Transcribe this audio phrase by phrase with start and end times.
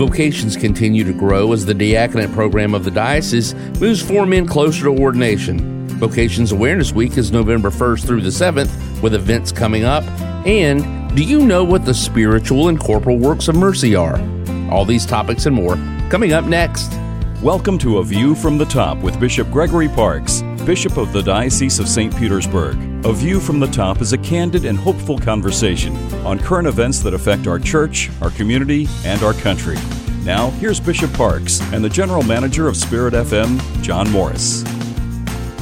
[0.00, 4.84] Vocations continue to grow as the diaconate program of the diocese moves four men closer
[4.84, 5.86] to ordination.
[5.98, 10.02] Vocations Awareness Week is November 1st through the 7th, with events coming up.
[10.46, 14.18] And do you know what the spiritual and corporal works of mercy are?
[14.70, 15.74] All these topics and more
[16.08, 16.90] coming up next.
[17.42, 21.78] Welcome to A View from the Top with Bishop Gregory Parkes, Bishop of the Diocese
[21.78, 22.14] of St.
[22.16, 22.76] Petersburg.
[23.04, 27.14] A View from the Top is a candid and hopeful conversation on current events that
[27.14, 29.76] affect our church, our community, and our country.
[30.22, 34.62] Now, here's Bishop Parkes and the General Manager of Spirit FM, John Morris.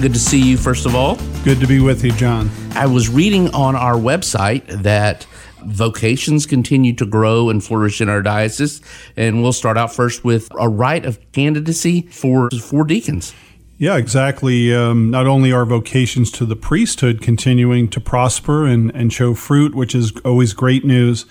[0.01, 1.17] Good to see you, first of all.
[1.45, 2.51] Good to be with you, John.
[2.73, 5.27] I was reading on our website that
[5.65, 8.81] vocations continue to grow and flourish in our diocese.
[9.17, 13.35] And we'll start out first with a rite of candidacy for for deacons.
[13.81, 14.75] Yeah, exactly.
[14.75, 19.73] Um, not only are vocations to the priesthood continuing to prosper and, and show fruit,
[19.73, 21.27] which is always great news,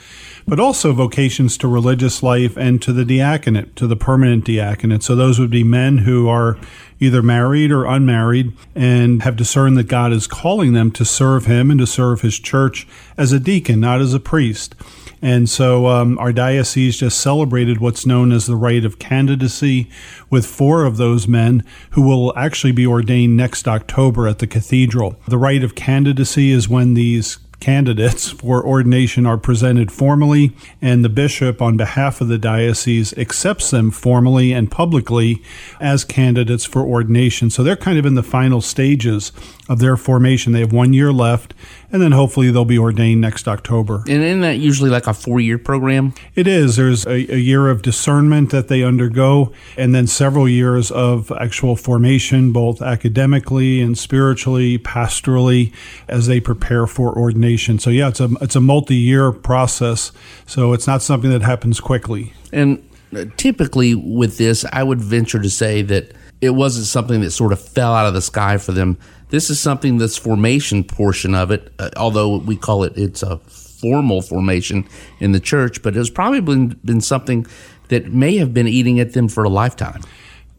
[0.47, 5.03] but also vocations to religious life and to the diaconate, to the permanent diaconate.
[5.03, 6.57] So those would be men who are
[7.01, 11.69] either married or unmarried and have discerned that God is calling them to serve Him
[11.69, 14.73] and to serve His church as a deacon, not as a priest.
[15.21, 19.89] And so um, our diocese just celebrated what's known as the rite of candidacy
[20.29, 25.19] with four of those men who will actually be ordained next October at the cathedral.
[25.27, 31.09] The rite of candidacy is when these candidates for ordination are presented formally, and the
[31.09, 35.41] bishop, on behalf of the diocese, accepts them formally and publicly
[35.79, 37.49] as candidates for ordination.
[37.49, 39.31] So they're kind of in the final stages
[39.67, 40.53] of their formation.
[40.53, 41.53] They have one year left,
[41.91, 44.03] and then hopefully they'll be ordained next October.
[44.07, 46.13] And isn't that usually like a four year program?
[46.35, 46.75] It is.
[46.75, 51.75] There's a, a, year of discernment that they undergo, and then several years of actual
[51.75, 55.73] formation, both academically and spiritually, pastorally,
[56.07, 57.79] as they prepare for ordination.
[57.79, 60.11] So yeah, it's a it's a multi year process.
[60.45, 62.33] So it's not something that happens quickly.
[62.51, 62.83] And
[63.15, 66.11] uh, typically with this, I would venture to say that
[66.41, 68.97] it wasn't something that sort of fell out of the sky for them
[69.29, 73.37] this is something that's formation portion of it, uh, although we call it it's a
[73.37, 74.87] formal formation
[75.19, 77.45] in the church, but it's probably been, something
[77.89, 80.01] that may have been eating at them for a lifetime.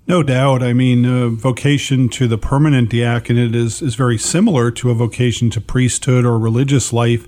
[0.06, 0.62] No doubt.
[0.62, 5.50] I mean, uh, vocation to the permanent diaconate is, is very similar to a vocation
[5.50, 7.26] to priesthood or religious life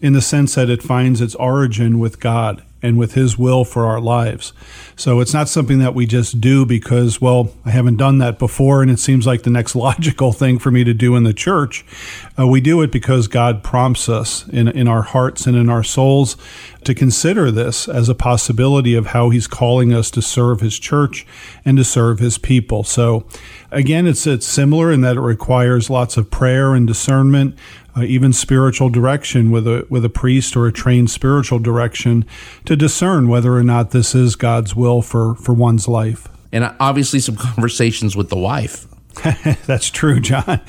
[0.00, 3.86] in the sense that it finds its origin with God and with His will for
[3.86, 4.52] our lives.
[4.96, 8.82] So it's not something that we just do because, well, I haven't done that before
[8.82, 11.84] and it seems like the next logical thing for me to do in the church.
[12.38, 15.84] Uh, we do it because God prompts us in, in our hearts and in our
[15.84, 16.36] souls
[16.84, 21.26] to consider this as a possibility of how He's calling us to serve His church
[21.64, 22.84] and to serve His people.
[22.84, 23.24] So
[23.70, 27.56] again, it's, it's similar in that it requires lots of prayer and discernment
[27.96, 32.24] uh, even spiritual direction with a with a priest or a trained spiritual direction
[32.64, 36.28] to discern whether or not this is God's will for for one's life.
[36.52, 38.86] And obviously, some conversations with the wife.
[39.66, 40.60] That's true, John.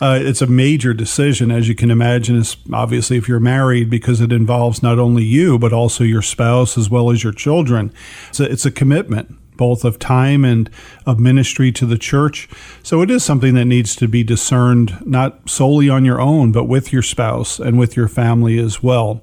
[0.00, 2.38] Uh, it's a major decision, as you can imagine.
[2.38, 6.78] It's obviously if you're married, because it involves not only you but also your spouse
[6.78, 7.92] as well as your children.
[8.38, 10.70] A, it's a commitment both of time and
[11.04, 12.48] of ministry to the church.
[12.82, 16.64] So it is something that needs to be discerned not solely on your own, but
[16.64, 19.22] with your spouse and with your family as well.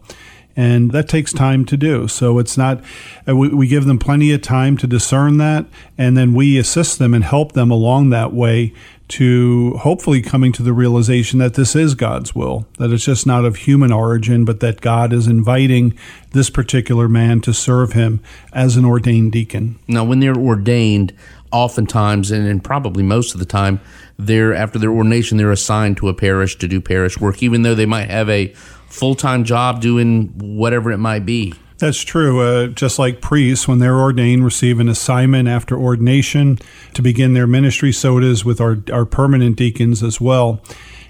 [0.57, 2.07] And that takes time to do.
[2.07, 2.83] So it's not,
[3.29, 5.67] uh, we, we give them plenty of time to discern that,
[5.99, 8.73] and then we assist them and help them along that way
[9.09, 13.45] to hopefully coming to the realization that this is God's will, that it's just not
[13.45, 15.97] of human origin, but that God is inviting
[16.31, 18.19] this particular man to serve him
[18.51, 19.79] as an ordained deacon.
[19.87, 21.13] Now, when they're ordained,
[21.51, 23.79] oftentimes, and, and probably most of the time,
[24.17, 27.75] they're after their ordination, they're assigned to a parish to do parish work, even though
[27.75, 28.53] they might have a
[28.87, 31.53] full time job doing whatever it might be.
[31.77, 32.41] That's true.
[32.41, 36.57] Uh, just like priests, when they're ordained, receive an assignment after ordination
[36.95, 40.59] to begin their ministry, so it is with our, our permanent deacons as well.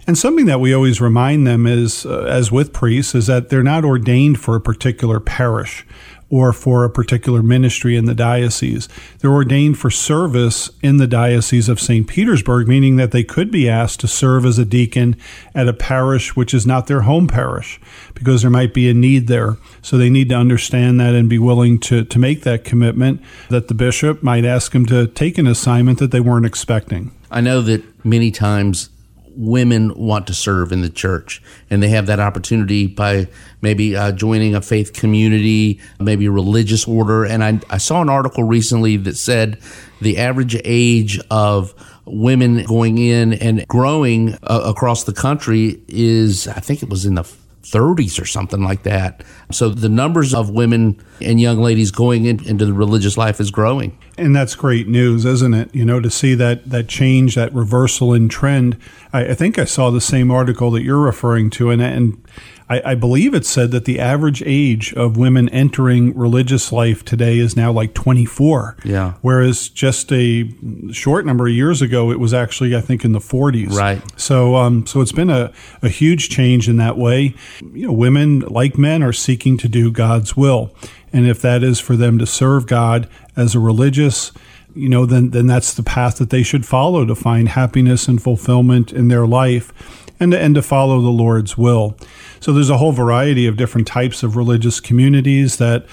[0.06, 3.64] And something that we always remind them is, uh, as with priests, is that they're
[3.64, 5.86] not ordained for a particular parish
[6.30, 8.90] or for a particular ministry in the diocese.
[9.20, 12.08] They're ordained for service in the Diocese of St.
[12.08, 15.16] Petersburg, meaning that they could be asked to serve as a deacon
[15.56, 17.80] at a parish which is not their home parish
[18.14, 19.58] because there might be a need there.
[19.82, 23.70] So they need to understand that and be willing to, to make that commitment that
[23.70, 27.12] the bishop might ask them to take an assignment that they weren't expecting.
[27.32, 28.90] I know that many times
[29.38, 33.28] women want to serve in the church and they have that opportunity by
[33.62, 37.24] maybe uh, joining a faith community, maybe a religious order.
[37.24, 39.60] And I, I saw an article recently that said
[40.02, 41.74] the average age of
[42.06, 47.16] women going in and growing uh, across the country is, I think it was in
[47.16, 49.24] the 30s or something like that.
[49.52, 53.52] So the numbers of women and young ladies going in, into the religious life is
[53.52, 53.98] growing.
[54.18, 55.74] And that's great news, isn't it?
[55.76, 58.78] You know, to see that that change, that reversal in trend.
[59.14, 62.24] I, I think I saw the same article that you're referring to, and and
[62.70, 67.38] I, I, believe it said that the average age of women entering religious life today
[67.38, 68.78] is now like 24.
[68.84, 69.14] Yeah.
[69.22, 70.52] Whereas just a
[70.92, 73.72] short number of years ago, it was actually, I think, in the 40s.
[73.72, 74.02] Right.
[74.20, 77.36] So, um, so it's been a, a huge change in that way.
[77.62, 80.76] You know, women, like men, are seeking to do God's will.
[81.14, 84.32] And if that is for them to serve God as a religious,
[84.76, 88.22] you know, then, then that's the path that they should follow to find happiness and
[88.22, 89.72] fulfillment in their life
[90.20, 91.96] and to, and to follow the Lord's will.
[92.40, 95.86] So there's a whole variety of different types of religious communities that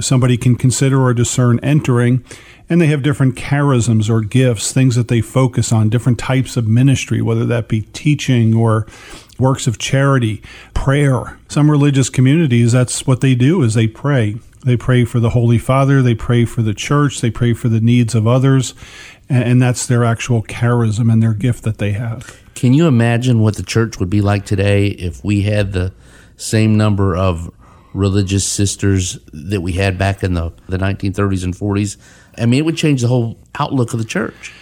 [0.00, 2.24] somebody can consider or discern entering.
[2.68, 6.68] And they have different charisms or gifts, things that they focus on, different types of
[6.68, 8.86] ministry, whether that be teaching or
[9.38, 10.42] works of charity,
[10.72, 11.38] prayer.
[11.48, 14.36] Some religious communities, that's what they do is they pray.
[14.64, 17.80] They pray for the Holy Father, they pray for the church, they pray for the
[17.80, 18.74] needs of others,
[19.28, 22.38] and that's their actual charism and their gift that they have.
[22.54, 25.94] Can you imagine what the church would be like today if we had the
[26.36, 27.50] same number of
[27.94, 31.96] religious sisters that we had back in the, the 1930s and 40s?
[32.36, 34.52] I mean, it would change the whole outlook of the church.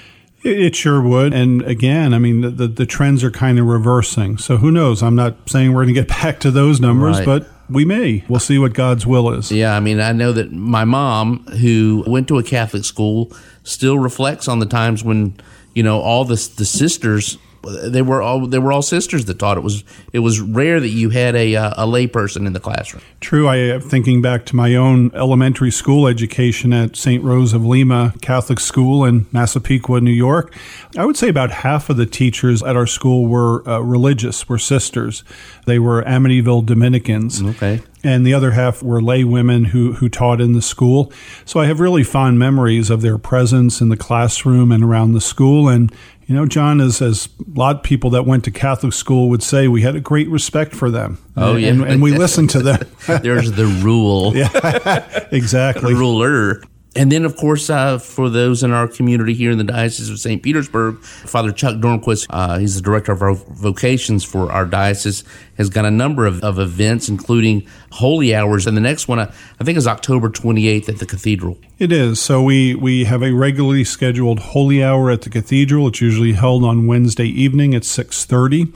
[0.45, 1.35] It sure would.
[1.35, 4.39] And again, I mean, the, the trends are kind of reversing.
[4.39, 5.03] So who knows?
[5.03, 7.27] I'm not saying we're going to get back to those numbers, right.
[7.27, 8.25] but we may.
[8.29, 9.51] We'll see what God's will is.
[9.53, 13.33] Yeah, I mean, I know that my mom, who went to a Catholic school,
[13.63, 15.39] still reflects on the times when,
[15.75, 19.57] you know, all the, the sisters they were all they were all sisters that taught.
[19.57, 23.03] It was it was rare that you had a uh, a layperson in the classroom.
[23.21, 23.47] True.
[23.47, 27.23] I am thinking back to my own elementary school education at St.
[27.23, 30.55] Rose of Lima Catholic School in Massapequa, New York.
[30.97, 34.59] I would say about half of the teachers at our school were uh, religious, were
[34.59, 35.25] sisters.
[35.67, 37.43] They were Amityville Dominicans.
[37.43, 41.13] Okay and the other half were lay women who, who taught in the school.
[41.45, 45.21] So I have really fond memories of their presence in the classroom and around the
[45.21, 45.69] school.
[45.69, 45.93] And,
[46.29, 49.43] you know, John, as, as a lot of people that went to Catholic school would
[49.43, 51.17] say, we had a great respect for them.
[51.39, 51.69] Oh, and, yeah.
[51.69, 52.87] And, and we listened to them.
[53.23, 54.37] There's the rule.
[54.37, 55.95] yeah, exactly.
[55.95, 56.63] The ruler.
[56.99, 60.19] And then, of course, uh, for those in our community here in the Diocese of
[60.19, 60.43] St.
[60.43, 65.23] Petersburg, Father Chuck Dornquist, uh, he's the director of our vocations for our diocese,
[65.59, 68.67] has got a number of, of events, including holy hours.
[68.67, 71.57] And the next one, uh, I think, is October 28th at the cathedral.
[71.79, 72.21] It is.
[72.21, 75.87] So we, we have a regularly scheduled holy hour at the cathedral.
[75.87, 78.75] It's usually held on Wednesday evening at 6.30.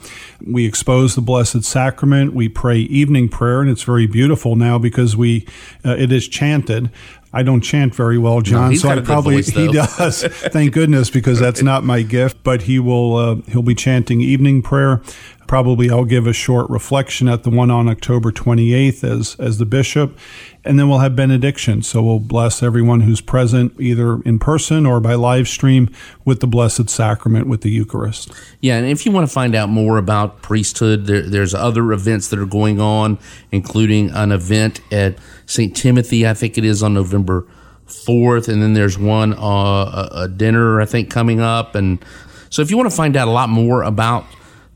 [0.49, 2.33] We expose the Blessed Sacrament.
[2.33, 5.45] We pray evening prayer, and it's very beautiful now because we
[5.83, 6.89] uh, it is chanted.
[7.33, 8.71] I don't chant very well, John.
[8.71, 10.23] No, so I probably voice, he does.
[10.27, 12.43] Thank goodness because that's not my gift.
[12.43, 15.01] But he will uh, he'll be chanting evening prayer.
[15.47, 19.65] Probably I'll give a short reflection at the one on October 28th as as the
[19.65, 20.17] bishop,
[20.63, 21.81] and then we'll have benediction.
[21.81, 25.89] So we'll bless everyone who's present either in person or by live stream
[26.23, 28.31] with the Blessed Sacrament with the Eucharist.
[28.61, 32.29] Yeah, and if you want to find out more about priesthood, there, there's other events
[32.29, 33.17] that are going on,
[33.51, 35.75] including an event at St.
[35.75, 37.47] Timothy, I think it is on November
[37.87, 42.03] 4th, and then there's one uh, a dinner I think coming up, and
[42.49, 44.25] so if you want to find out a lot more about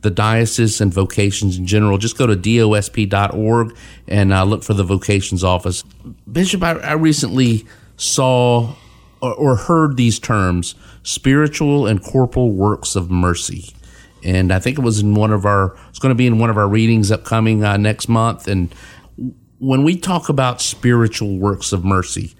[0.01, 3.75] the diocese and vocations in general, just go to dosp.org
[4.07, 5.83] and uh, look for the vocations office.
[6.31, 7.65] Bishop, I, I recently
[7.95, 8.75] saw
[9.21, 13.73] or, or, heard these terms spiritual and corporal works of mercy.
[14.23, 16.49] And I think it was in one of our, it's going to be in one
[16.49, 18.47] of our readings upcoming uh, next month.
[18.47, 18.73] And
[19.59, 22.35] when we talk about spiritual works of mercy,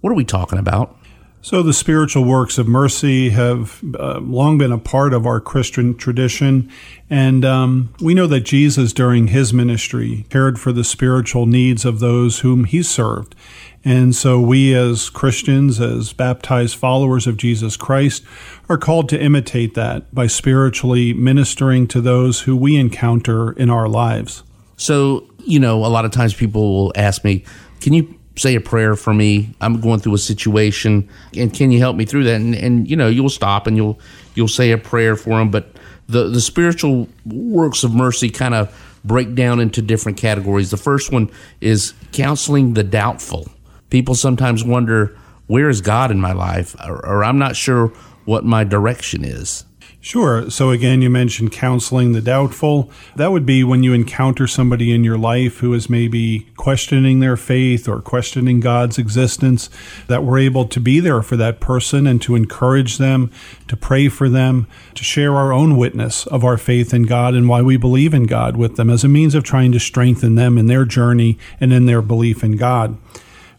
[0.00, 0.94] what are we talking about?
[1.40, 5.96] So, the spiritual works of mercy have uh, long been a part of our Christian
[5.96, 6.70] tradition.
[7.08, 12.00] And um, we know that Jesus, during his ministry, cared for the spiritual needs of
[12.00, 13.36] those whom he served.
[13.84, 18.24] And so, we as Christians, as baptized followers of Jesus Christ,
[18.68, 23.88] are called to imitate that by spiritually ministering to those who we encounter in our
[23.88, 24.42] lives.
[24.76, 27.44] So, you know, a lot of times people will ask me,
[27.80, 29.54] Can you say a prayer for me.
[29.60, 32.36] I'm going through a situation, and can you help me through that?
[32.36, 33.98] And, and you know, you'll stop and you'll
[34.34, 35.50] you'll say a prayer for them.
[35.50, 35.68] But
[36.08, 40.70] the the spiritual works of mercy kind of break down into different categories.
[40.70, 41.30] The first one
[41.60, 43.48] is counseling the doubtful.
[43.90, 45.16] People sometimes wonder,
[45.46, 47.88] where is God in my life, or, or I'm not sure
[48.24, 49.64] what my direction is.
[50.08, 50.48] Sure.
[50.48, 52.90] So again, you mentioned counseling the doubtful.
[53.16, 57.36] That would be when you encounter somebody in your life who is maybe questioning their
[57.36, 59.68] faith or questioning God's existence,
[60.06, 63.30] that we're able to be there for that person and to encourage them,
[63.66, 67.46] to pray for them, to share our own witness of our faith in God and
[67.46, 70.56] why we believe in God with them as a means of trying to strengthen them
[70.56, 72.96] in their journey and in their belief in God.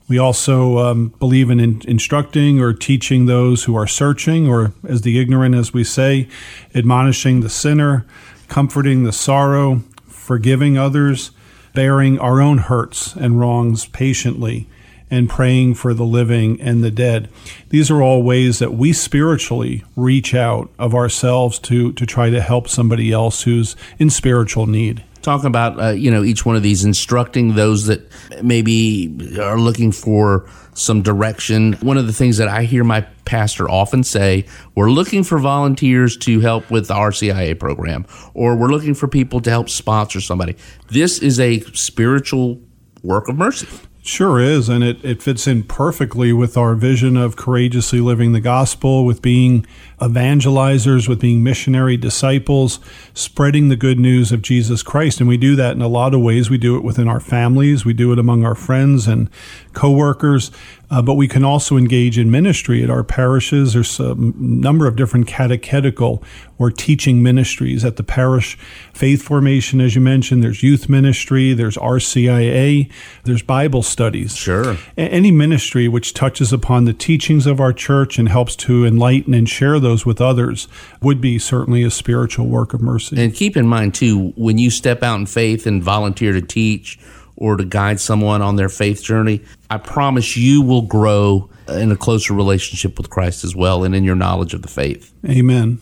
[0.10, 5.04] We also um, believe in, in, instructing or teaching those who are searching, or as
[5.04, 6.28] the ignorant, as we say,
[6.74, 8.08] admonishing the sinner,
[8.48, 11.30] comforting the sorrow, forgiving others,
[11.76, 14.68] bearing our own hurts and wrongs patiently,
[15.12, 17.30] and praying for the living and the dead.
[17.70, 22.42] These are all ways that we spiritually reach out of ourselves to, to try to
[22.42, 25.04] help somebody else who's in spiritual need.
[25.22, 28.10] Talk about uh, you know each one of these instructing those that
[28.42, 31.74] maybe are looking for some direction.
[31.74, 36.16] One of the things that i hear my pastor often say we're looking for volunteers
[36.18, 40.56] to help with the rcia program or we're looking for people to help sponsor somebody.
[40.88, 42.62] This is a spiritual
[43.04, 43.68] work of mercy
[44.02, 48.40] Sure is, and it, it fits in perfectly with our vision of courageously living the
[48.40, 49.68] gospel, with being
[50.00, 52.80] evangelizers, with being missionary disciples,
[53.14, 55.20] spreading the good news of Jesus Christ.
[55.20, 56.50] And we do that in a lot of ways.
[56.50, 59.30] We do it within our families, we do it among our friends and
[59.74, 60.50] coworkers,
[60.92, 63.74] uh, but we can also engage in ministry at our parishes.
[63.74, 66.24] There's a number of different catechetical
[66.58, 68.58] or teaching ministries at the parish.
[68.94, 72.92] Faith formation, as you mentioned, there's youth ministry, there's RCIA,
[73.24, 74.36] there's Bible studies.
[74.36, 74.78] Sure.
[74.98, 79.34] A- any ministry which touches upon the teachings of our church and helps to enlighten
[79.34, 80.68] and share those with others
[81.02, 83.22] would be certainly a spiritual work of mercy.
[83.22, 87.00] And keep in mind, too, when you step out in faith and volunteer to teach,
[87.40, 91.96] or to guide someone on their faith journey, I promise you will grow in a
[91.96, 95.14] closer relationship with Christ as well and in your knowledge of the faith.
[95.28, 95.80] Amen.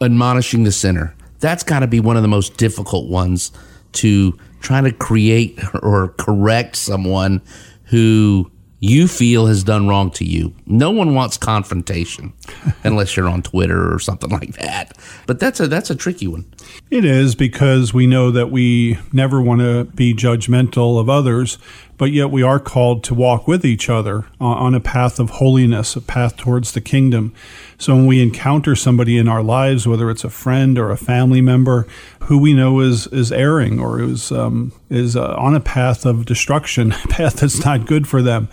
[0.00, 1.14] Admonishing the sinner.
[1.40, 3.52] That's got to be one of the most difficult ones
[3.92, 7.40] to try to create or correct someone
[7.84, 8.50] who
[8.80, 10.54] you feel has done wrong to you.
[10.66, 12.32] No one wants confrontation
[12.84, 14.96] unless you're on Twitter or something like that.
[15.26, 16.46] But that's a that's a tricky one.
[16.90, 21.58] It is because we know that we never want to be judgmental of others,
[21.98, 25.96] but yet we are called to walk with each other on a path of holiness,
[25.96, 27.34] a path towards the kingdom.
[27.76, 31.40] So when we encounter somebody in our lives, whether it's a friend or a family
[31.40, 31.86] member
[32.22, 36.26] who we know is is erring or is um, is uh, on a path of
[36.26, 38.48] destruction, a path that's not good for them,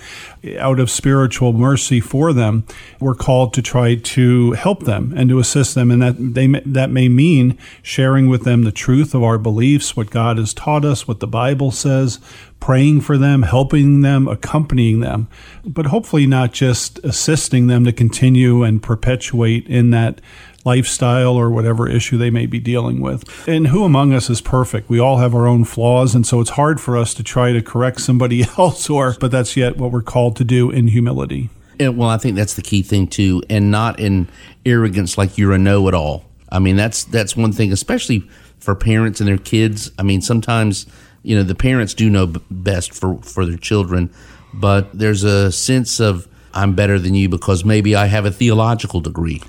[0.58, 2.66] out of spiritual mercy for them,
[3.00, 6.90] we're called to try to help them and to assist them, and that they that
[6.90, 11.08] may mean sharing with them the truth of our beliefs, what God has taught us,
[11.08, 12.20] what the Bible says,
[12.66, 15.28] praying for them, helping them, accompanying them,
[15.64, 20.20] but hopefully not just assisting them to continue and perpetuate in that
[20.64, 23.24] lifestyle or whatever issue they may be dealing with.
[23.48, 24.90] And who among us is perfect?
[24.90, 27.62] We all have our own flaws, and so it's hard for us to try to
[27.62, 31.52] correct somebody else, or but that's yet what we're called to do in humility.
[31.80, 34.28] And, well, I think that's the key thing too, and not in
[34.66, 36.26] arrogance like you're a know-it-all.
[36.50, 39.92] I mean, that's that's one thing, especially for parents and their kids.
[40.00, 40.88] I mean, sometimes
[41.26, 44.12] you know the parents do know best for for their children,
[44.54, 49.02] but there's a sense of I'm better than you because maybe I have a theological
[49.02, 49.42] degree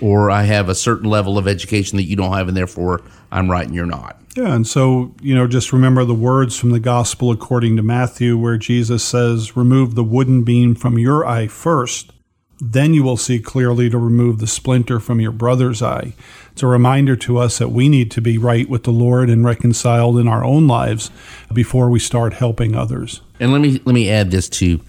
[0.00, 3.50] or I have a certain level of education that you don't have and therefore I'm
[3.50, 4.20] right and you're not.
[4.36, 8.36] Yeah, and so, you know, just remember the words from the gospel according to Matthew
[8.36, 12.12] where Jesus says, "Remove the wooden beam from your eye first,
[12.60, 16.14] then you will see clearly to remove the splinter from your brother's eye."
[16.52, 19.44] It's a reminder to us that we need to be right with the Lord and
[19.44, 21.10] reconciled in our own lives
[21.52, 23.20] before we start helping others.
[23.40, 24.80] And let me let me add this too.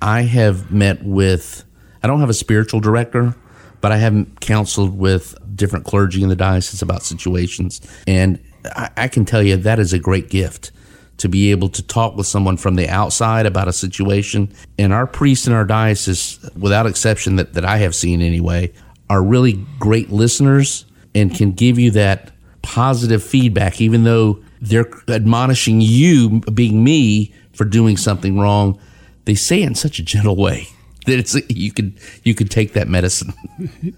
[0.00, 1.64] I have met with
[2.02, 3.34] I don't have a spiritual director,
[3.80, 7.80] but I have counseled with different clergy in the diocese about situations.
[8.06, 10.70] And I, I can tell you that is a great gift
[11.18, 14.52] to be able to talk with someone from the outside about a situation.
[14.78, 18.72] And our priests in our diocese, without exception that, that I have seen anyway,
[19.10, 20.84] are really great listeners
[21.14, 22.30] and can give you that
[22.62, 28.78] positive feedback, even though they're admonishing you, being me, for doing something wrong.
[29.24, 30.68] They say it in such a gentle way
[31.06, 33.32] that it's you could you could take that medicine.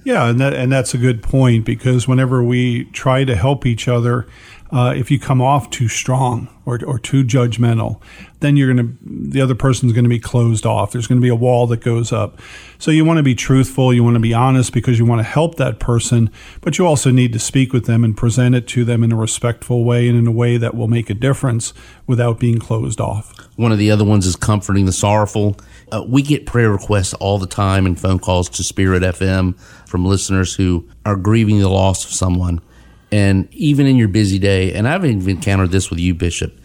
[0.05, 3.89] Yeah, and that and that's a good point because whenever we try to help each
[3.89, 4.27] other,
[4.73, 8.01] uh, if you come off too strong or, or too judgmental,
[8.39, 10.93] then you're going to the other person's going to be closed off.
[10.93, 12.39] There's going to be a wall that goes up.
[12.79, 15.25] So you want to be truthful, you want to be honest because you want to
[15.25, 18.85] help that person, but you also need to speak with them and present it to
[18.85, 21.75] them in a respectful way and in a way that will make a difference
[22.07, 23.37] without being closed off.
[23.57, 25.57] One of the other ones is comforting the sorrowful.
[25.93, 29.59] uh, we get prayer requests all the time and phone calls to Spirit FM
[29.89, 32.61] from listeners who are grieving the loss of someone.
[33.13, 36.59] And even in your busy day, and I've even encountered this with you, Bishop.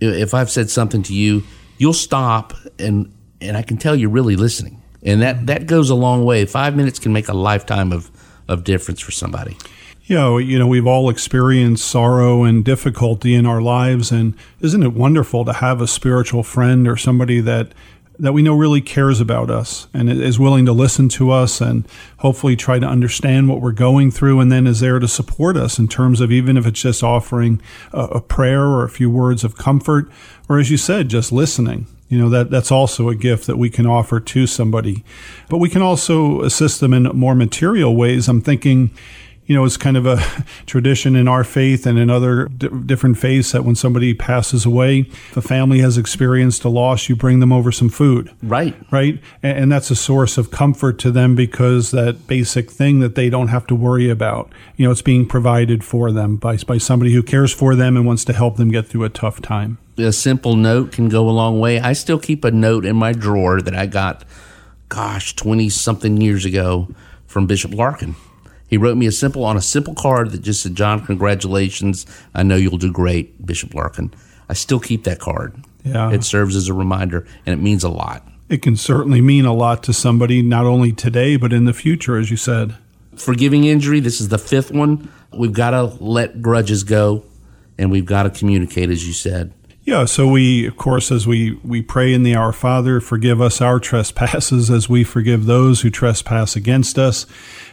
[0.00, 1.44] If I've said something to you,
[1.78, 4.80] you'll stop and and I can tell you're really listening.
[5.02, 6.44] And that, that goes a long way.
[6.46, 8.10] Five minutes can make a lifetime of,
[8.48, 9.56] of difference for somebody.
[10.04, 14.92] Yeah, you know, we've all experienced sorrow and difficulty in our lives, and isn't it
[14.92, 17.72] wonderful to have a spiritual friend or somebody that
[18.22, 21.84] that we know really cares about us and is willing to listen to us and
[22.18, 25.76] hopefully try to understand what we're going through and then is there to support us
[25.76, 27.60] in terms of even if it's just offering
[27.92, 30.08] a, a prayer or a few words of comfort
[30.48, 31.84] or as you said just listening.
[32.08, 35.02] You know that that's also a gift that we can offer to somebody.
[35.48, 38.28] But we can also assist them in more material ways.
[38.28, 38.90] I'm thinking
[39.46, 40.18] you know, it's kind of a
[40.66, 45.00] tradition in our faith and in other d- different faiths that when somebody passes away,
[45.00, 48.30] if a family has experienced a loss, you bring them over some food.
[48.42, 48.74] Right.
[48.90, 49.20] Right.
[49.42, 53.30] And, and, that's a source of comfort to them because that basic thing that they
[53.30, 57.12] don't have to worry about, you know, it's being provided for them by, by somebody
[57.12, 59.78] who cares for them and wants to help them get through a tough time.
[59.98, 61.80] A simple note can go a long way.
[61.80, 64.24] I still keep a note in my drawer that I got,
[64.88, 66.88] gosh, 20 something years ago
[67.26, 68.14] from Bishop Larkin
[68.72, 72.06] he wrote me a simple on a simple card that just said, "John, congratulations.
[72.34, 74.14] I know you'll do great, Bishop Larkin."
[74.48, 75.54] I still keep that card.
[75.84, 76.10] Yeah.
[76.10, 78.26] It serves as a reminder and it means a lot.
[78.48, 82.16] It can certainly mean a lot to somebody not only today but in the future
[82.16, 82.74] as you said.
[83.14, 85.10] Forgiving injury, this is the fifth one.
[85.32, 87.24] We've got to let grudges go
[87.76, 89.52] and we've got to communicate as you said.
[89.84, 93.60] Yeah, so we, of course, as we, we pray in the Our Father, forgive us
[93.60, 97.26] our trespasses as we forgive those who trespass against us.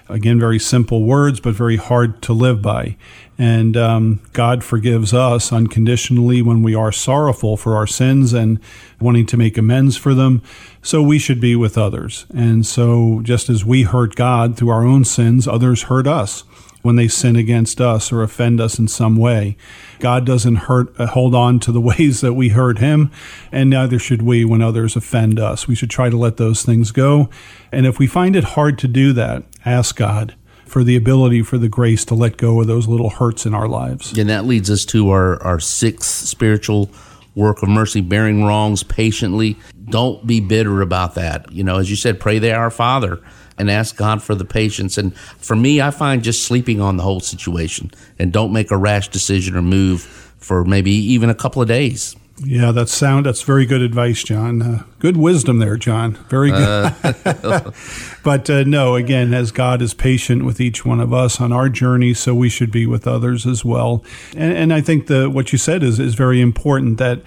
[0.09, 2.97] Again, very simple words, but very hard to live by.
[3.37, 8.59] And um, God forgives us unconditionally when we are sorrowful for our sins and
[8.99, 10.41] wanting to make amends for them.
[10.81, 12.25] So we should be with others.
[12.33, 16.43] And so, just as we hurt God through our own sins, others hurt us
[16.81, 19.57] when they sin against us or offend us in some way.
[19.99, 23.11] God doesn't hurt, uh, hold on to the ways that we hurt him,
[23.51, 25.67] and neither should we when others offend us.
[25.67, 27.29] We should try to let those things go.
[27.71, 30.35] And if we find it hard to do that, ask God
[30.65, 33.67] for the ability, for the grace to let go of those little hurts in our
[33.67, 34.17] lives.
[34.17, 36.89] And that leads us to our, our sixth spiritual
[37.35, 39.57] work of mercy, bearing wrongs patiently.
[39.85, 41.51] Don't be bitter about that.
[41.51, 43.19] You know, as you said, pray the Our Father
[43.57, 44.97] and ask God for the patience.
[44.97, 48.77] And for me, I find just sleeping on the whole situation and don't make a
[48.77, 50.01] rash decision or move
[50.37, 52.15] for maybe even a couple of days.
[52.43, 53.25] Yeah, that's sound.
[53.25, 54.61] That's very good advice, John.
[54.61, 56.13] Uh, good wisdom there, John.
[56.29, 56.93] Very good.
[57.03, 57.71] Uh.
[58.23, 61.69] but uh, no, again, as God is patient with each one of us on our
[61.69, 64.03] journey, so we should be with others as well.
[64.35, 66.97] And, and I think the what you said is is very important.
[66.97, 67.21] That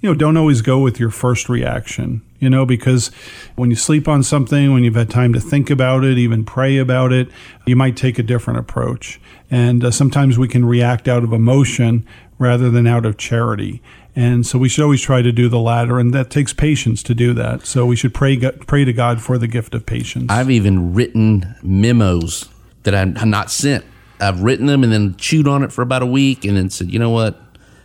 [0.00, 3.10] you know, don't always go with your first reaction, you know, because
[3.56, 6.78] when you sleep on something, when you've had time to think about it, even pray
[6.78, 7.28] about it,
[7.66, 9.20] you might take a different approach.
[9.50, 12.06] And uh, sometimes we can react out of emotion
[12.38, 13.82] rather than out of charity.
[14.18, 17.14] And so we should always try to do the latter, and that takes patience to
[17.14, 17.64] do that.
[17.64, 20.26] So we should pray pray to God for the gift of patience.
[20.28, 22.48] I've even written memos
[22.82, 23.84] that I've not sent.
[24.20, 26.92] I've written them and then chewed on it for about a week, and then said,
[26.92, 27.40] you know what,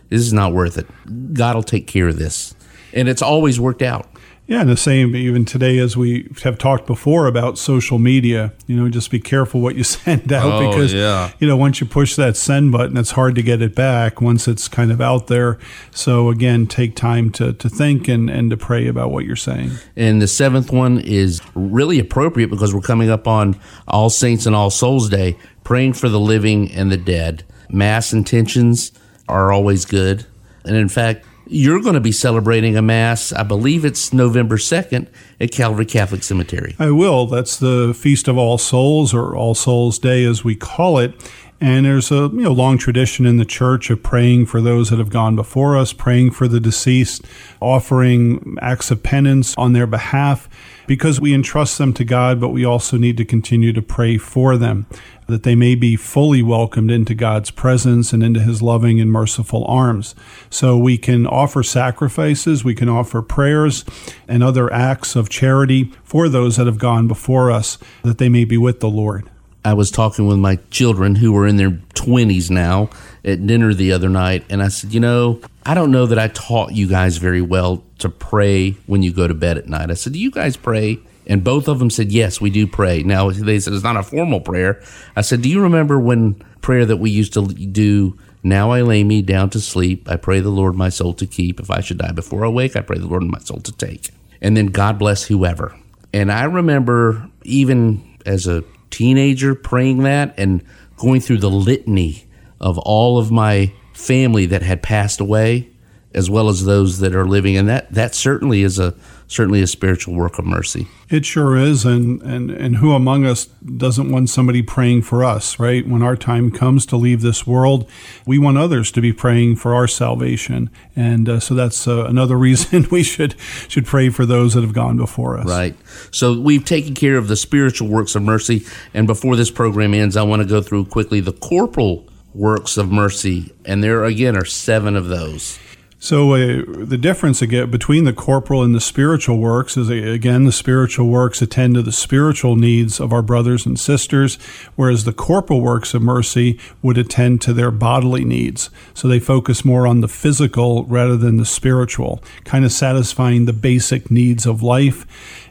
[0.08, 0.88] this is not worth it.
[1.34, 2.52] God will take care of this,
[2.92, 4.08] and it's always worked out.
[4.46, 8.52] Yeah, and the same even today as we have talked before about social media.
[8.66, 11.32] You know, just be careful what you send out oh, because yeah.
[11.38, 14.46] you know once you push that send button, it's hard to get it back once
[14.46, 15.58] it's kind of out there.
[15.92, 19.72] So again, take time to to think and and to pray about what you're saying.
[19.96, 24.54] And the seventh one is really appropriate because we're coming up on All Saints and
[24.54, 27.44] All Souls Day, praying for the living and the dead.
[27.70, 28.92] Mass intentions
[29.26, 30.26] are always good,
[30.66, 35.08] and in fact you're going to be celebrating a Mass, I believe it's November 2nd
[35.40, 36.74] at Calvary Catholic Cemetery.
[36.78, 37.26] I will.
[37.26, 41.14] That's the Feast of All Souls, or All Souls Day as we call it.
[41.60, 44.98] And there's a you know, long tradition in the church of praying for those that
[44.98, 47.22] have gone before us, praying for the deceased,
[47.60, 50.48] offering acts of penance on their behalf
[50.86, 54.56] because we entrust them to God, but we also need to continue to pray for
[54.56, 54.86] them
[55.26, 59.64] that they may be fully welcomed into God's presence and into his loving and merciful
[59.66, 60.14] arms.
[60.50, 63.84] So we can offer sacrifices, we can offer prayers
[64.28, 68.44] and other acts of charity for those that have gone before us, that they may
[68.44, 69.30] be with the Lord.
[69.66, 72.90] I was talking with my children who are in their 20s now
[73.24, 76.28] at dinner the other night, and I said, You know, I don't know that I
[76.28, 79.90] taught you guys very well to pray when you go to bed at night.
[79.90, 81.00] I said, Do you guys pray?
[81.26, 83.02] And both of them said, Yes, we do pray.
[83.02, 84.82] Now, they said it's not a formal prayer.
[85.16, 88.18] I said, Do you remember when prayer that we used to do?
[88.42, 90.08] Now I lay me down to sleep.
[90.10, 91.60] I pray the Lord my soul to keep.
[91.60, 94.10] If I should die before I wake, I pray the Lord my soul to take.
[94.42, 95.74] and then God bless whoever.
[96.12, 100.62] And I remember even as a teenager praying that and
[100.96, 102.26] going through the litany
[102.60, 105.70] of all of my family that had passed away
[106.14, 108.94] as well as those that are living and that that certainly is a
[109.26, 110.86] certainly a spiritual work of mercy.
[111.10, 115.58] It sure is, and and and who among us doesn't want somebody praying for us,
[115.58, 115.86] right?
[115.86, 117.88] When our time comes to leave this world,
[118.26, 122.36] we want others to be praying for our salvation, and uh, so that's uh, another
[122.48, 123.34] reason we should
[123.68, 125.46] should pray for those that have gone before us.
[125.46, 125.76] Right.
[126.10, 130.16] So we've taken care of the spiritual works of mercy, and before this program ends,
[130.16, 134.44] I want to go through quickly the corporal works of mercy, and there again are
[134.44, 135.58] seven of those.
[136.04, 140.52] So uh, the difference again between the corporal and the spiritual works is again the
[140.52, 144.34] spiritual works attend to the spiritual needs of our brothers and sisters,
[144.76, 148.68] whereas the corporal works of mercy would attend to their bodily needs.
[148.92, 153.54] So they focus more on the physical rather than the spiritual, kind of satisfying the
[153.54, 155.06] basic needs of life.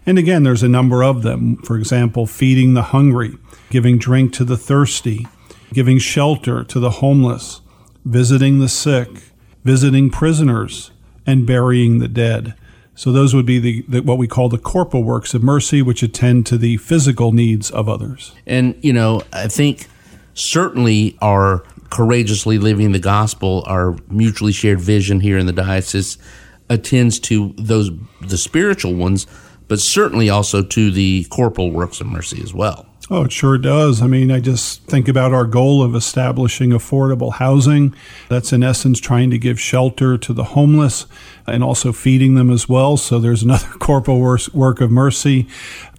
[0.06, 1.58] And again, there's a number of them.
[1.64, 3.40] For example, feeding the hungry,
[3.72, 5.26] giving drink to the thirsty,
[5.74, 7.62] giving shelter to the homeless,
[8.06, 9.33] visiting the sick
[9.64, 10.92] visiting prisoners,
[11.26, 12.54] and burying the dead.
[12.96, 16.04] So those would be the, the, what we call the corporal works of mercy, which
[16.04, 18.34] attend to the physical needs of others.
[18.46, 19.88] And you know, I think
[20.34, 26.18] certainly our courageously living the gospel, our mutually shared vision here in the diocese,
[26.70, 27.90] attends to those
[28.22, 29.28] the spiritual ones,
[29.68, 32.86] but certainly also to the corporal works of mercy as well.
[33.10, 34.02] Oh, it sure does.
[34.02, 37.94] I mean, I just think about our goal of establishing affordable housing.
[38.30, 41.06] That's in essence trying to give shelter to the homeless
[41.48, 42.98] and also feeding them as well.
[42.98, 44.20] So there's another corporal
[44.54, 45.48] work of mercy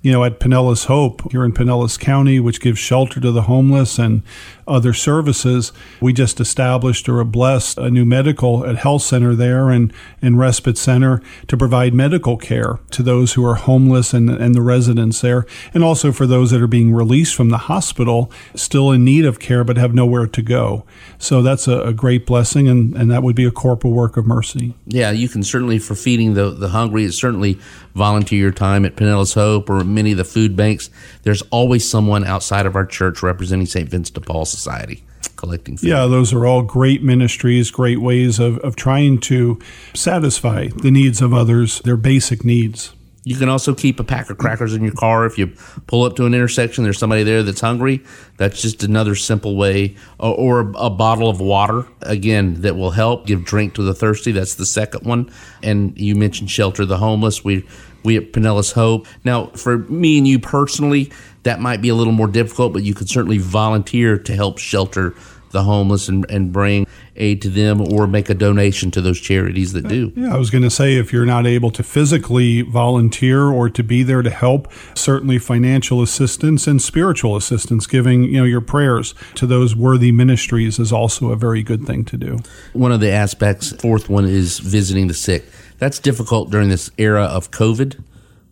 [0.04, 3.98] you know, at Pinellas Hope here in Pinellas County, which gives shelter to the homeless
[3.98, 4.22] and
[4.68, 5.72] other services.
[5.98, 10.76] We just established or blessed a new medical at health center there and, and respite
[10.76, 15.46] center to provide medical care to those who are homeless and, and the residents there,
[15.72, 19.40] and also for those that are being released from the hospital, still in need of
[19.40, 20.84] care but have nowhere to go.
[21.18, 24.26] So that's a, a great blessing, and, and that would be a corporal work of
[24.26, 24.74] mercy.
[24.86, 27.58] Yeah, you can certainly, for feeding the, the hungry, it's certainly
[27.94, 30.88] volunteer your time at Pinellas Hope or many of the food banks.
[31.24, 33.88] There's always someone outside of our church representing St.
[33.88, 35.02] Vincent de Paul Society
[35.34, 35.88] collecting food.
[35.88, 39.58] Yeah, those are all great ministries, great ways of, of trying to
[39.92, 42.94] satisfy the needs of others, their basic needs.
[43.24, 45.48] You can also keep a pack of crackers in your car if you
[45.86, 46.84] pull up to an intersection.
[46.84, 48.02] There's somebody there that's hungry.
[48.36, 52.90] That's just another simple way, uh, or, or a, bottle of water again that will
[52.90, 54.30] help give drink to the thirsty.
[54.30, 55.32] That's the second one.
[55.62, 57.42] And you mentioned shelter the homeless.
[57.42, 57.66] We
[58.04, 59.06] we at Pinellas Hope.
[59.24, 61.10] Now, for me and you personally,
[61.44, 65.14] that might be a little more difficult, but you could certainly volunteer to help shelter
[65.54, 66.86] the homeless and, and bring
[67.16, 70.12] aid to them or make a donation to those charities that do.
[70.14, 73.82] Yeah, I was going to say if you're not able to physically volunteer or to
[73.82, 79.14] be there to help, certainly financial assistance and spiritual assistance, giving, you know, your prayers
[79.36, 82.38] to those worthy ministries is also a very good thing to do.
[82.72, 85.46] One of the aspects, fourth one is visiting the sick.
[85.78, 88.02] That's difficult during this era of COVID.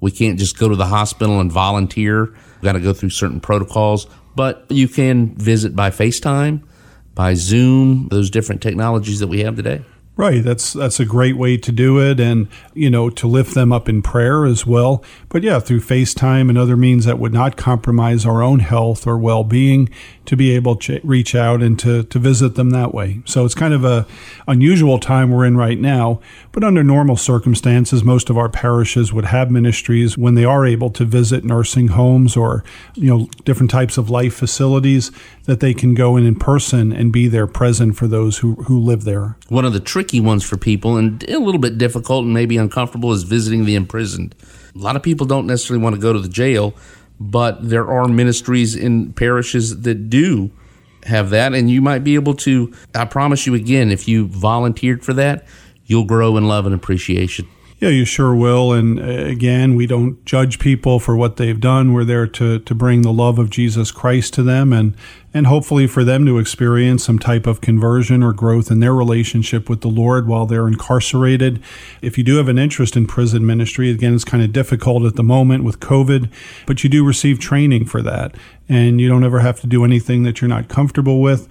[0.01, 2.27] We can't just go to the hospital and volunteer.
[2.27, 6.62] We've got to go through certain protocols, but you can visit by FaceTime
[7.14, 9.85] by Zoom, those different technologies that we have today.
[10.14, 13.72] Right, that's that's a great way to do it, and you know to lift them
[13.72, 15.03] up in prayer as well.
[15.31, 19.16] But yeah, through FaceTime and other means that would not compromise our own health or
[19.16, 19.88] well-being,
[20.24, 23.20] to be able to reach out and to to visit them that way.
[23.24, 24.06] So it's kind of a
[24.46, 26.20] unusual time we're in right now.
[26.52, 30.90] But under normal circumstances, most of our parishes would have ministries when they are able
[30.90, 35.11] to visit nursing homes or you know different types of life facilities
[35.44, 38.78] that they can go in in person and be there present for those who who
[38.78, 39.37] live there.
[39.48, 43.12] One of the tricky ones for people and a little bit difficult and maybe uncomfortable
[43.12, 44.35] is visiting the imprisoned.
[44.74, 46.74] A lot of people don't necessarily want to go to the jail,
[47.20, 50.51] but there are ministries in parishes that do
[51.05, 55.05] have that and you might be able to I promise you again if you volunteered
[55.05, 55.46] for that,
[55.87, 57.48] you'll grow in love and appreciation.
[57.83, 58.73] Yeah, you sure will.
[58.73, 61.92] And uh, again, we don't judge people for what they've done.
[61.92, 64.95] We're there to, to bring the love of Jesus Christ to them and,
[65.35, 69.68] and hopefully for them to experience some type of conversion or growth in their relationship
[69.68, 71.61] with the Lord while they're incarcerated.
[72.01, 75.16] If you do have an interest in prison ministry, again, it's kind of difficult at
[75.16, 76.31] the moment with COVID,
[76.66, 78.37] but you do receive training for that.
[78.68, 81.49] And you don't ever have to do anything that you're not comfortable with.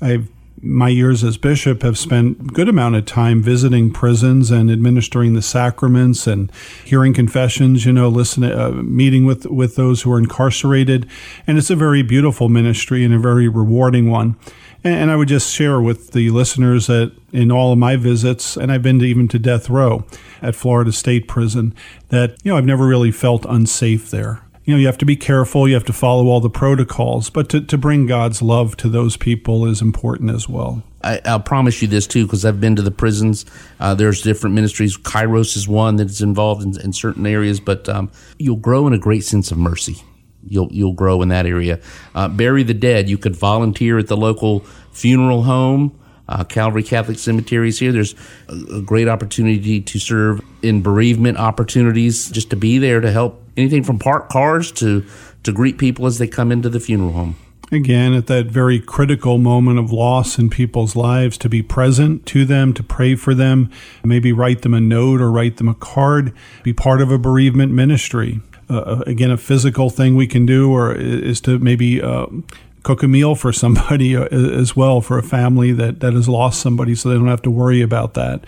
[0.00, 0.28] I've
[0.64, 5.42] my years as bishop have spent good amount of time visiting prisons and administering the
[5.42, 6.50] sacraments and
[6.84, 11.08] hearing confessions, you know, listening, uh, meeting with, with those who are incarcerated.
[11.46, 14.36] And it's a very beautiful ministry and a very rewarding one.
[14.82, 18.56] And, and I would just share with the listeners that in all of my visits,
[18.56, 20.04] and I've been to, even to death row
[20.40, 21.74] at Florida State Prison,
[22.08, 25.16] that, you know, I've never really felt unsafe there you know, you have to be
[25.16, 28.88] careful, you have to follow all the protocols, but to, to bring God's love to
[28.88, 30.82] those people is important as well.
[31.02, 33.44] I, will promise you this too, because I've been to the prisons.
[33.78, 34.96] Uh, there's different ministries.
[34.96, 38.98] Kairos is one that's involved in, in certain areas, but um, you'll grow in a
[38.98, 40.02] great sense of mercy.
[40.46, 41.80] You'll you'll grow in that area.
[42.14, 43.08] Uh, bury the dead.
[43.08, 44.60] You could volunteer at the local
[44.92, 45.98] funeral home.
[46.26, 47.92] Uh, Calvary Catholic Cemeteries here.
[47.92, 48.14] There's
[48.48, 53.42] a, a great opportunity to serve in bereavement opportunities, just to be there to help
[53.56, 55.04] anything from parked cars to
[55.42, 57.36] to greet people as they come into the funeral home.
[57.72, 62.44] Again, at that very critical moment of loss in people's lives, to be present to
[62.44, 63.70] them, to pray for them,
[64.02, 66.32] maybe write them a note or write them a card,
[66.62, 68.40] be part of a bereavement ministry.
[68.68, 72.26] Uh, uh again, a physical thing we can do, or is to maybe uh,
[72.84, 76.60] cook a meal for somebody uh, as well for a family that, that has lost
[76.60, 78.44] somebody so they don't have to worry about that.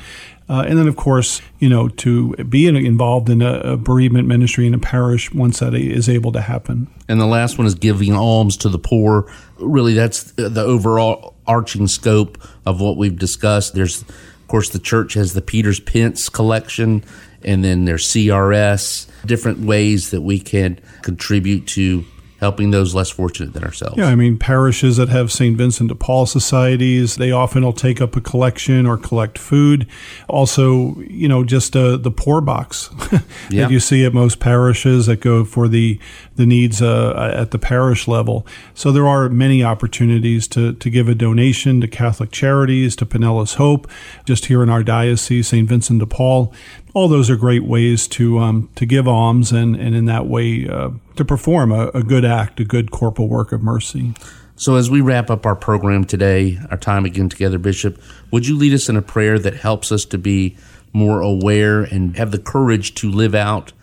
[0.49, 4.65] Uh, and then, of course, you know, to be involved in a, a, bereavement ministry
[4.65, 6.87] in a parish once that is able to happen.
[7.09, 9.29] And the last one is giving alms to the poor.
[9.59, 13.75] Really, that's the overall arching scope of what we've discussed.
[13.75, 17.03] There's, of course, the church has the Peter's Pence collection,
[17.43, 22.05] and then there's CRS, different ways that we can contribute to
[22.39, 23.97] helping those less fortunate than ourselves.
[23.97, 25.57] Yeah, I mean, parishes that have St.
[25.57, 29.87] Vincent de Paul societies, they often will take up a collection or collect food.
[30.29, 32.91] Also, you know, just uh, the poor box
[33.51, 33.63] yeah.
[33.63, 35.99] that you see at most parishes that go for the,
[36.37, 38.47] the needs uh, at the parish level.
[38.75, 43.55] So there are many opportunities to, to give a donation to Catholic Charities, to Pinellas
[43.55, 43.89] Hope,
[44.27, 45.67] just here in our diocese, St.
[45.67, 46.53] Vincent de Paul
[46.97, 50.67] all those are great ways to um, to give alms and, and in that way
[50.67, 54.15] uh, to perform a, a good act, a good corporal work of mercy.
[54.57, 58.57] So, as we wrap up our program today, our time again together, Bishop, would you
[58.57, 60.57] lead us in a prayer that helps us to be
[60.95, 63.75] more aware and have the courage to live out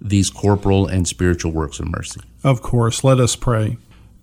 [0.00, 2.20] these corporal and spiritual works of mercy?
[2.44, 3.02] Of course.
[3.02, 3.78] Let us pray.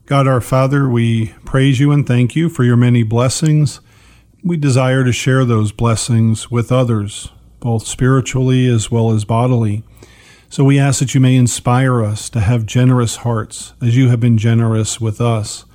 [0.05, 3.81] God our Father, we praise you and thank you for your many blessings.
[4.41, 7.29] We desire to share those blessings with others
[7.59, 9.83] both spiritually as well as bodily.
[10.49, 14.19] So we ask that you may inspire us to have generous hearts as you have
[14.19, 15.65] been generous with us.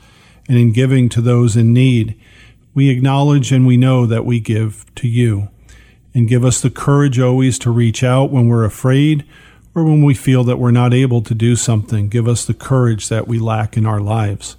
[0.49, 2.19] And in giving to those in need,
[2.75, 5.49] we acknowledge and we know that we give to you.
[6.15, 9.25] And give us the courage always to reach out when we're afraid
[9.75, 12.09] or when we feel that we're not able to do something.
[12.09, 14.57] Give us the courage that we lack in our lives.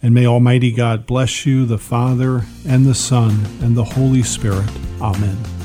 [0.00, 4.68] And may Almighty God bless you, the Father, and the Son, and the Holy Spirit.
[5.00, 5.61] Amen.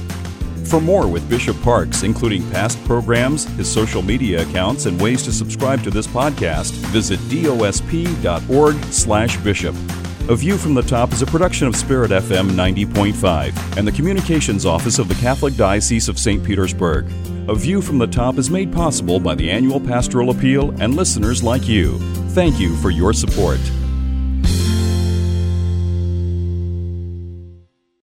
[0.67, 5.31] For more with Bishop Parkes, including past programs, his social media accounts, and ways to
[5.31, 9.75] subscribe to this podcast, visit dosp.org/bishop.
[10.29, 14.65] A View from the Top is a production of Spirit FM 90.5 and the Communications
[14.65, 16.43] Office of the Catholic Diocese of St.
[16.43, 17.05] Petersburg.
[17.47, 21.43] A View from the Top is made possible by the annual Pastoral Appeal and listeners
[21.43, 21.97] like you.
[22.31, 23.61] Thank you for your support.